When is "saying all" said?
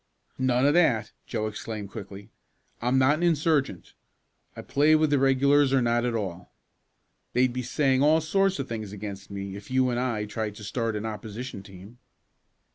7.61-8.19